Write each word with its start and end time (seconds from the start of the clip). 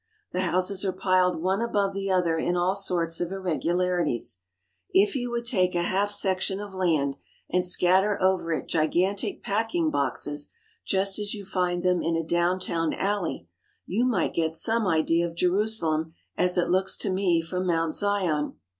The 0.31 0.41
houses 0.41 0.83
are 0.83 0.91
piled 0.91 1.43
one 1.43 1.61
above 1.61 1.93
the 1.93 2.09
other 2.09 2.35
in 2.39 2.57
all 2.57 2.73
sorts 2.73 3.21
of 3.21 3.31
ir 3.31 3.39
regularities. 3.39 4.41
If 4.89 5.15
you 5.15 5.29
would 5.29 5.45
take 5.45 5.75
a 5.75 5.83
half 5.83 6.09
section 6.09 6.59
of 6.59 6.73
land 6.73 7.17
and 7.51 7.63
scatter 7.63 8.17
over 8.19 8.51
it 8.51 8.67
gigantic 8.67 9.43
packing 9.43 9.91
boxes 9.91 10.49
just 10.87 11.19
as 11.19 11.35
you 11.35 11.45
find 11.45 11.83
them 11.83 12.01
in 12.01 12.15
a 12.15 12.23
down 12.23 12.59
town 12.59 12.95
alley, 12.95 13.47
you 13.85 14.03
might 14.03 14.33
get 14.33 14.53
some 14.53 14.87
idea 14.87 15.27
of 15.27 15.35
Jerusalem 15.35 16.15
as 16.35 16.57
it 16.57 16.67
looks 16.71 16.97
to 16.97 17.11
me 17.13 17.39
from 17.43 17.67
Mount 17.67 17.93
Zion. 17.93 18.55